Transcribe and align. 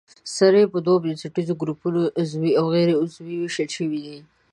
سرې 0.35 0.63
په 0.71 0.77
دوو 0.85 1.03
بنسټیزو 1.03 1.53
ګروپونو 1.61 1.99
عضوي 2.19 2.51
او 2.59 2.65
غیر 2.73 2.89
عضوي 3.01 3.35
ویشل 3.37 3.69
شوې 3.77 3.99
دي. 4.05 4.17